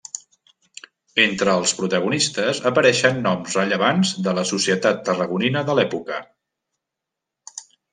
[1.25, 6.23] Entre els protagonistes apareixen noms rellevants de la societat tarragonina de l'època.